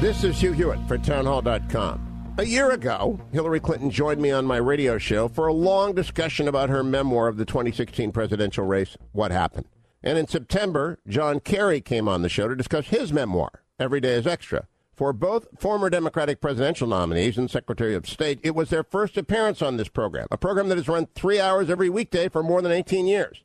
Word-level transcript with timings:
This 0.00 0.24
is 0.24 0.40
Hugh 0.40 0.52
Hewitt 0.52 0.80
for 0.88 0.96
townhall.com. 0.96 2.34
A 2.38 2.46
year 2.46 2.70
ago, 2.70 3.20
Hillary 3.32 3.60
Clinton 3.60 3.90
joined 3.90 4.18
me 4.18 4.30
on 4.30 4.46
my 4.46 4.56
radio 4.56 4.96
show 4.96 5.28
for 5.28 5.46
a 5.46 5.52
long 5.52 5.94
discussion 5.94 6.48
about 6.48 6.70
her 6.70 6.82
memoir 6.82 7.28
of 7.28 7.36
the 7.36 7.44
2016 7.44 8.10
presidential 8.10 8.64
race, 8.64 8.96
What 9.12 9.30
Happened. 9.30 9.66
And 10.02 10.16
in 10.16 10.26
September, 10.26 10.98
John 11.06 11.38
Kerry 11.38 11.82
came 11.82 12.08
on 12.08 12.22
the 12.22 12.30
show 12.30 12.48
to 12.48 12.56
discuss 12.56 12.86
his 12.86 13.12
memoir, 13.12 13.62
Every 13.78 14.00
Day 14.00 14.14
is 14.14 14.26
Extra. 14.26 14.66
For 14.96 15.12
both 15.12 15.48
former 15.58 15.90
Democratic 15.90 16.40
presidential 16.40 16.88
nominees 16.88 17.36
and 17.36 17.50
Secretary 17.50 17.94
of 17.94 18.08
State, 18.08 18.40
it 18.42 18.54
was 18.54 18.70
their 18.70 18.84
first 18.84 19.18
appearance 19.18 19.60
on 19.60 19.76
this 19.76 19.88
program, 19.88 20.28
a 20.30 20.38
program 20.38 20.70
that 20.70 20.78
has 20.78 20.88
run 20.88 21.08
three 21.14 21.38
hours 21.38 21.68
every 21.68 21.90
weekday 21.90 22.30
for 22.30 22.42
more 22.42 22.62
than 22.62 22.72
18 22.72 23.06
years. 23.06 23.42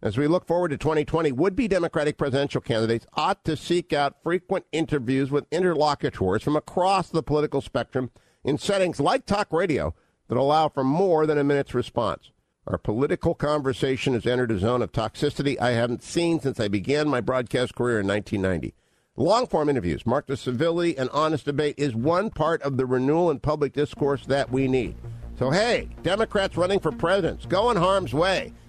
As 0.00 0.16
we 0.16 0.28
look 0.28 0.46
forward 0.46 0.68
to 0.68 0.78
2020, 0.78 1.32
would 1.32 1.56
be 1.56 1.66
Democratic 1.66 2.16
presidential 2.16 2.60
candidates 2.60 3.04
ought 3.14 3.44
to 3.44 3.56
seek 3.56 3.92
out 3.92 4.22
frequent 4.22 4.64
interviews 4.70 5.32
with 5.32 5.46
interlocutors 5.50 6.44
from 6.44 6.54
across 6.54 7.08
the 7.08 7.22
political 7.22 7.60
spectrum 7.60 8.12
in 8.44 8.58
settings 8.58 9.00
like 9.00 9.26
talk 9.26 9.52
radio 9.52 9.92
that 10.28 10.38
allow 10.38 10.68
for 10.68 10.84
more 10.84 11.26
than 11.26 11.36
a 11.36 11.42
minute's 11.42 11.74
response. 11.74 12.30
Our 12.68 12.78
political 12.78 13.34
conversation 13.34 14.14
has 14.14 14.24
entered 14.24 14.52
a 14.52 14.60
zone 14.60 14.82
of 14.82 14.92
toxicity 14.92 15.60
I 15.60 15.70
haven't 15.70 16.04
seen 16.04 16.38
since 16.38 16.60
I 16.60 16.68
began 16.68 17.08
my 17.08 17.20
broadcast 17.20 17.74
career 17.74 17.98
in 17.98 18.06
1990. 18.06 18.74
Long 19.16 19.48
form 19.48 19.68
interviews 19.68 20.06
marked 20.06 20.28
with 20.28 20.38
civility 20.38 20.96
and 20.96 21.10
honest 21.10 21.44
debate 21.44 21.74
is 21.76 21.96
one 21.96 22.30
part 22.30 22.62
of 22.62 22.76
the 22.76 22.86
renewal 22.86 23.32
in 23.32 23.40
public 23.40 23.72
discourse 23.72 24.24
that 24.26 24.48
we 24.52 24.68
need. 24.68 24.94
So, 25.40 25.50
hey, 25.50 25.88
Democrats 26.04 26.56
running 26.56 26.78
for 26.78 26.92
presidents, 26.92 27.46
go 27.46 27.72
in 27.72 27.76
harm's 27.76 28.14
way. 28.14 28.52